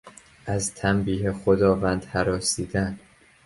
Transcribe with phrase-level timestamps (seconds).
[0.45, 2.99] از تنبیه خداوند هراسیدن